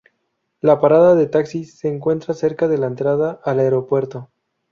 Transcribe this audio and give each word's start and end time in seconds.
La 0.61 0.79
parada 0.81 1.13
de 1.13 1.27
taxis 1.27 1.77
se 1.77 1.87
encuentra 1.87 2.33
cerca 2.33 2.67
de 2.67 2.79
la 2.79 2.87
entrada 2.87 3.39
al 3.45 3.59
aeropuerto. 3.59 4.31